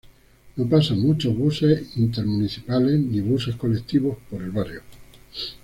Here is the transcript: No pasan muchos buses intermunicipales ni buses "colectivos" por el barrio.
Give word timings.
No 0.55 0.67
pasan 0.67 0.99
muchos 1.01 1.37
buses 1.37 1.95
intermunicipales 1.95 2.99
ni 2.99 3.21
buses 3.21 3.55
"colectivos" 3.55 4.17
por 4.31 4.41
el 4.41 4.49
barrio. 4.49 4.81